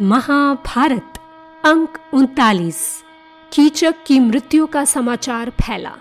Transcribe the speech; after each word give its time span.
महाभारत, 0.00 1.18
अंक 1.64 1.98
उनतालीस। 2.14 3.04
कीचक 3.52 3.94
की 4.06 4.20
मृत्यु 4.20 4.66
का 4.66 4.84
समाचार 4.84 5.50
फैला। 5.50 5.92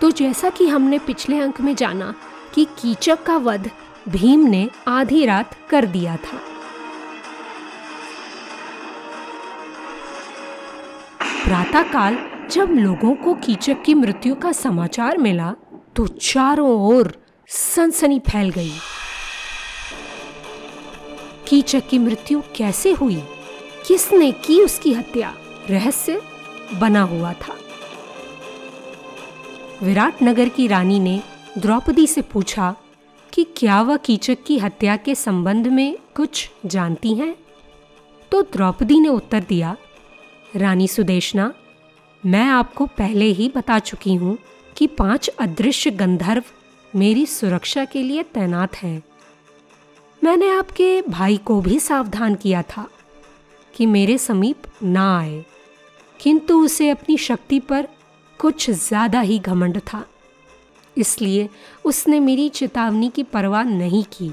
तो 0.00 0.10
जैसा 0.10 0.50
कि 0.50 0.66
हमने 0.68 0.98
पिछले 0.98 1.38
अंक 1.38 1.60
में 1.60 1.74
जाना 1.76 2.14
कि 2.54 2.64
कीचक 2.64 3.22
का 3.22 3.36
वध 3.36 3.70
भीम 4.08 4.40
ने 4.40 4.70
आधी 4.88 5.24
रात 5.26 5.56
कर 5.70 5.86
दिया 5.86 6.16
था। 6.16 6.38
प्रातःकाल 11.44 12.18
जब 12.50 12.70
लोगों 12.70 13.14
को 13.14 13.34
कीचक 13.34 13.82
की 13.82 13.94
मृत्यु 13.94 14.34
का 14.34 14.52
समाचार 14.52 15.18
मिला 15.18 15.54
तो 15.96 16.06
चारों 16.06 16.70
ओर 16.70 17.14
सनसनी 17.48 18.18
फैल 18.18 18.50
गई। 18.50 18.72
कीचक 21.52 21.88
की 21.88 21.98
मृत्यु 21.98 22.42
कैसे 22.56 22.92
हुई? 22.92 23.22
किसने 23.86 24.32
की 24.32 24.60
उसकी 24.60 24.92
हत्या? 24.92 25.34
रहस्य 25.70 26.22
बना 26.74 27.02
हुआ 27.02 27.32
था। 27.32 27.58
विराट 29.82 30.22
नगर 30.22 30.48
की 30.48 30.66
रानी 30.66 30.98
ने 30.98 31.22
द्रौपदी 31.58 32.06
से 32.06 32.22
पूछा 32.22 32.76
कि 33.32 33.44
क्या 33.56 33.82
वह 33.82 33.96
कीचक 33.96 34.38
की 34.46 34.58
हत्या 34.58 34.96
के 34.96 35.14
संबंध 35.14 35.66
में 35.66 35.98
कुछ 36.14 36.50
जानती 36.66 37.14
हैं? 37.14 37.36
तो 38.30 38.42
द्रौपदी 38.42 39.00
ने 39.00 39.08
उत्तर 39.08 39.40
दिया, 39.48 39.76
रानी 40.56 40.88
सुदेशना, 40.88 41.54
मैं 42.26 42.46
आपको 42.46 42.86
पहले 42.86 43.24
ही 43.24 43.52
बता 43.56 43.78
चुकी 43.78 44.14
हूँ 44.14 44.38
कि 44.76 44.86
पाँच 44.86 45.28
अदृश्य 45.28 45.90
गंधर्व 45.90 46.42
मेरी 46.96 47.26
सुरक्षा 47.26 47.84
के 47.84 48.02
लिए 48.02 48.22
तैनात 48.22 48.76
हैं। 48.76 49.02
मैंने 50.22 50.48
आपके 50.48 51.00
भाई 51.02 51.36
को 51.36 51.60
भी 51.60 51.78
सावधान 51.80 52.34
किया 52.34 52.62
था 52.62 52.86
कि 53.74 53.86
मेरे 53.86 54.16
समीप 54.18 54.62
ना 54.82 55.06
आए, 55.18 55.44
किंतु 56.20 56.58
उसे 56.64 56.88
अपनी 56.90 57.16
शक्ति 57.18 57.58
पर 57.60 57.88
कुछ 58.40 58.68
ज़्यादा 58.70 59.20
ही 59.20 59.38
घमंड 59.38 59.78
था। 59.78 60.04
इसलिए 60.96 61.48
उसने 61.84 62.20
मेरी 62.20 62.48
चेतावनी 62.48 63.08
की 63.08 63.22
परवाह 63.22 63.64
नहीं 63.64 64.04
की 64.12 64.30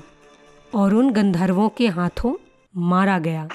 और 0.73 0.93
उन 0.93 1.09
गंधर्वों 1.11 1.69
के 1.69 1.87
हाथों 1.87 2.33
मारा 2.75 3.17
गया। 3.19 3.47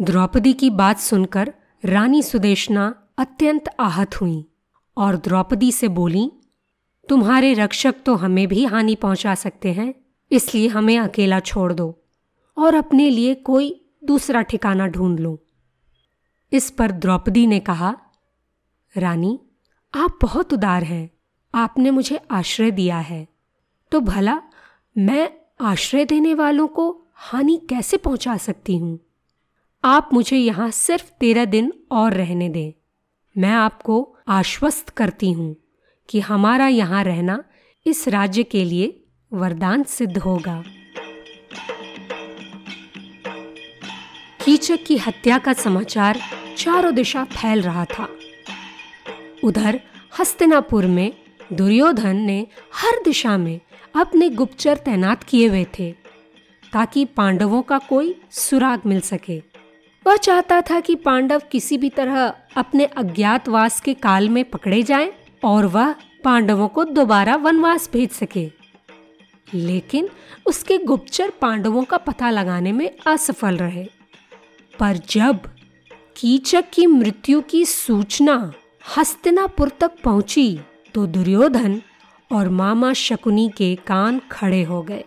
द्रौपदी 0.00 0.52
की 0.52 0.70
बात 0.72 0.98
सुनकर 0.98 1.52
रानी 1.84 2.22
सुदेशना 2.22 2.94
अत्यंत 3.18 3.68
आहत 3.80 4.20
हुई 4.20 4.44
और 4.96 5.16
द्रौपदी 5.16 5.72
से 5.72 5.88
बोली 5.90 6.30
तुम्हारे 7.08 7.52
रक्षक 7.54 7.94
तो 8.06 8.14
हमें 8.14 8.46
भी 8.48 8.64
हानि 8.64 8.94
पहुँचा 8.94 9.34
सकते 9.34 9.72
हैं, 9.72 9.94
इसलिए 10.30 10.68
हमें 10.68 10.98
अकेला 10.98 11.40
छोड़ 11.40 11.72
दो 11.72 11.94
और 12.56 12.74
अपने 12.74 13.08
लिए 13.10 13.34
कोई 13.34 13.74
दूसरा 14.04 14.42
ठिकाना 14.42 14.86
ढूंढ 14.86 15.20
लो। 15.20 15.38
इस 16.52 16.70
पर 16.70 16.90
द्रौपदी 16.92 17.46
ने 17.46 17.60
कहा, 17.60 17.94
रानी, 18.94 19.38
आप 19.94 20.18
बहुत 20.22 20.52
उदार 20.52 20.84
हैं, 20.84 21.08
आपने 21.54 21.90
मुझे 21.90 22.20
आश्रय 22.30 22.70
दिया 22.70 22.98
है 22.98 23.26
तो 23.92 24.00
भला 24.00 24.36
मैं 24.96 25.30
आश्रय 25.60 26.04
देने 26.04 26.34
वालों 26.34 26.66
को 26.68 26.90
हानि 27.22 27.60
कैसे 27.70 27.96
पहुँचा 27.96 28.36
सकती 28.36 28.76
हूँ? 28.76 28.98
आप 29.84 30.10
मुझे 30.12 30.36
यहाँ 30.36 30.70
सिर्फ़ 30.70 31.10
तेरह 31.20 31.44
दिन 31.44 31.72
और 31.92 32.14
रहने 32.14 32.48
दें, 32.48 32.72
मैं 33.36 33.52
आपको 33.52 34.16
आश्वस्त 34.30 34.88
करती 34.90 35.32
हूँ। 35.32 35.54
कि 36.08 36.20
हमारा 36.20 36.66
यहाँ 36.66 37.04
रहना 37.04 37.44
इस 37.86 38.08
राज्य 38.08 38.42
के 38.42 38.64
लिए 38.64 39.04
वरदान 39.32 39.82
सिद्ध 39.82 40.18
होगा। 40.18 40.64
कीचक 44.44 44.84
की 44.86 44.96
हत्या 44.96 45.38
का 45.38 45.52
समाचार 45.52 46.20
चारों 46.56 46.94
दिशा 46.94 47.24
फैल 47.24 47.62
रहा 47.62 47.84
था। 47.84 48.08
उधर 49.44 49.80
हस्तिनापुर 50.20 50.86
में 50.86 51.12
दुर्योधन 51.52 52.16
ने 52.16 52.46
हर 52.74 53.02
दिशा 53.04 53.36
में 53.38 53.60
अपने 53.96 54.28
गुप्तचर 54.30 54.76
तैनात 54.76 55.22
किए 55.22 55.48
हुए 55.48 55.66
थे, 55.78 55.92
ताकि 56.72 57.04
पांडवों 57.04 57.62
का 57.62 57.78
कोई 57.78 58.14
सुराग 58.30 58.80
मिल 58.86 59.00
सके। 59.00 59.38
वह 60.06 60.16
चाहता 60.16 60.60
था 60.60 60.80
कि 60.80 60.94
पांडव 60.94 61.42
किसी 61.52 61.78
भी 61.78 61.90
तरह 61.90 62.34
अपने 62.56 62.84
अज्ञातवास 62.84 63.80
के 63.80 63.94
काल 63.94 64.28
में 64.28 64.44
पकड़े 64.44 64.82
जाएँ 64.82 65.12
और 65.42 65.66
वह 65.66 65.94
पांडवों 66.24 66.68
को 66.68 66.84
दोबारा 66.84 67.36
वनवास 67.36 67.88
भेज 67.92 68.10
सके। 68.10 68.50
लेकिन 69.54 70.08
उसके 70.46 70.78
गुप्तचर 70.78 71.30
पांडवों 71.30 71.84
का 71.84 71.96
पता 71.96 72.30
लगाने 72.30 72.72
में 72.72 72.90
असफल 73.06 73.56
रहे। 73.56 73.86
पर 74.78 74.96
जब 75.10 75.46
कीचक 76.16 76.64
की 76.72 76.86
मृत्यु 76.86 77.40
की 77.40 77.64
सूचना 77.64 78.52
हस्तिनापुर 78.96 79.70
तक 79.80 79.92
पहुँची 80.04 80.60
तो 80.94 81.06
दुर्योधन 81.06 81.80
और 82.30 82.48
मामा 82.48 82.92
शकुनी 82.92 83.48
के 83.48 83.74
कान 83.86 84.20
खड़े 84.30 84.62
हो 84.62 84.82
गए। 84.82 85.04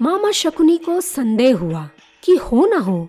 मामा 0.00 0.30
शकुनी 0.30 0.76
को 0.76 1.00
संदेह 1.00 1.56
हुआ 1.56 1.88
कि 2.24 2.36
हो 2.36 2.66
ना 2.66 2.78
हो, 2.78 3.08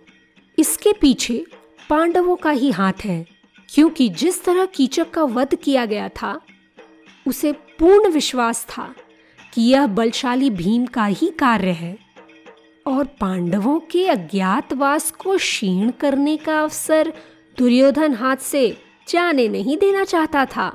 इसके 0.57 0.93
पीछे 0.93 1.45
पांडवों 1.89 2.35
का 2.35 2.49
ही 2.51 2.71
हाथ 2.71 3.05
है। 3.05 3.25
क्योंकि 3.73 4.09
जिस 4.09 4.43
तरह 4.43 4.65
कीचक 4.65 5.09
का 5.09 5.23
वध 5.23 5.55
किया 5.55 5.85
गया 5.85 6.09
था, 6.09 6.41
उसे 7.27 7.51
पूर्ण 7.51 8.09
विश्वास 8.09 8.65
था 8.69 8.95
कि 9.53 9.61
यह 9.61 9.87
बलशाली 9.87 10.49
भीम 10.49 10.85
का 10.85 11.05
ही 11.05 11.29
कार्य 11.29 11.71
है 11.71 11.97
और 12.87 13.05
पांडवों 13.05 13.79
के 13.79 14.07
अज्ञातवास 14.07 15.11
को 15.11 15.37
क्षीण 15.37 15.91
करने 15.91 16.37
का 16.37 16.61
अवसर 16.61 17.13
दुर्योधन 17.57 18.13
हाथ 18.13 18.37
से 18.37 18.77
जाने 19.07 19.47
नहीं 19.47 19.77
देना 19.77 20.03
चाहता 20.03 20.45
था। 20.45 20.69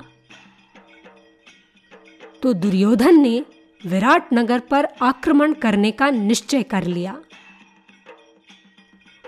तो 2.42 2.52
दुर्योधन 2.52 3.20
ने 3.20 3.44
विराट 3.86 4.32
नगर 4.32 4.58
पर 4.58 4.88
आक्रमण 5.02 5.52
करने 5.52 5.90
का 5.90 6.10
निश्चय 6.10 6.62
कर 6.62 6.84
लिया। 6.84 7.20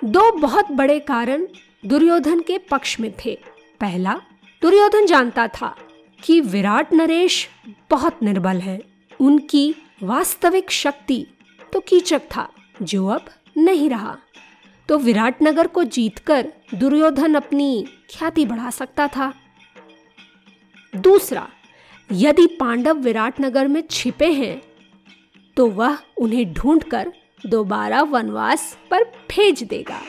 दो 0.04 0.30
बहुत 0.32 0.72
बड़े 0.72 0.98
कारण 1.00 1.46
दुर्योधन 1.86 2.40
के 2.40 2.58
पक्ष 2.58 3.00
में 3.00 3.12
थे। 3.24 3.38
पहला, 3.80 4.14
दुर्योधन 4.62 5.06
जानता 5.06 5.46
था 5.50 5.74
कि 6.18 6.40
विराट 6.42 6.92
नरेश 6.92 7.48
बहुत 7.90 8.22
निर्बल 8.22 8.60
है। 8.60 8.80
उनकी 9.20 9.74
वास्तविक 10.02 10.70
शक्ति 10.70 11.26
तो 11.72 11.80
कीचक 11.80 12.22
था, 12.26 12.48
जो 12.82 13.06
अब 13.06 13.24
नहीं 13.56 13.88
रहा। 13.90 14.16
तो 14.88 14.98
विराट 14.98 15.42
नगर 15.42 15.66
को 15.66 15.84
जीतकर 15.84 16.52
दुर्योधन 16.74 17.34
अपनी 17.34 17.86
ख्याति 18.10 18.44
बढ़ा 18.46 18.70
सकता 18.70 19.06
था। 19.08 19.32
दूसरा, 20.92 21.48
यदि 22.10 22.46
पांडव 22.60 22.98
विराट 22.98 23.40
नगर 23.40 23.68
में 23.68 23.82
छिपे 23.90 24.32
हैं 24.32 24.60
तो 25.56 25.66
वह 25.68 25.98
उन्हें 26.16 26.52
ढूंढकर 26.52 27.12
दोबारा 27.44 28.02
वनवास 28.04 28.76
पर 28.90 29.04
भेज 29.30 29.62
देगा। 29.62 30.00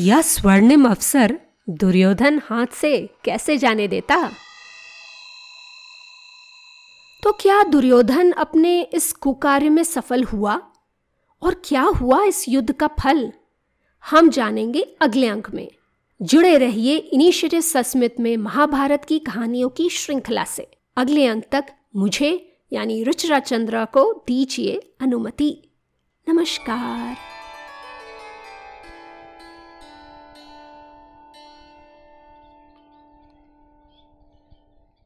यह 0.00 0.22
स्वर्णिम 0.22 0.88
अवसर 0.88 1.40
दुर्योधन 1.68 2.42
हाथ 2.44 2.66
से 2.66 3.10
कैसे 3.24 3.58
जाने 3.58 3.88
देता? 3.88 4.30
तो 7.22 7.32
क्या 7.32 7.62
दुर्योधन 7.62 8.32
अपने 8.32 8.82
इस 8.82 9.12
कुकार्य 9.12 9.68
में 9.68 9.82
सफल 9.82 10.24
हुआ? 10.24 10.60
और 11.42 11.62
क्या 11.64 11.82
हुआ 11.82 12.24
इस 12.24 12.48
युद्ध 12.48 12.72
का 12.72 12.86
फल? 12.86 13.32
हम 14.10 14.30
जानेंगे 14.30 14.96
अगले 15.00 15.28
अंक 15.28 15.50
में। 15.50 15.68
जुड़े 16.22 16.58
रहिए 16.58 16.96
इनिशिएटिव 16.96 17.60
सस्मित 17.60 18.20
में 18.20 18.36
महाभारत 18.36 19.04
की 19.04 19.18
कहानियों 19.18 19.68
की 19.68 19.88
श्रृंखला 19.88 20.44
से। 20.44 20.70
अगले 20.96 21.26
अंक 21.26 21.44
तक 21.52 21.64
मुझे, 21.96 22.58
यानी 22.72 23.02
रुचरा 23.02 23.38
चंद्रा 23.38 23.84
को 23.84 24.24
दीजिए 24.26 24.92
अनुमति। 25.00 25.70
नमस्कार। 26.28 27.35